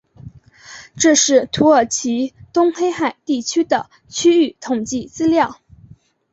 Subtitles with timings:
[0.97, 5.61] 这是土耳其东黑海地区的区域统计资料。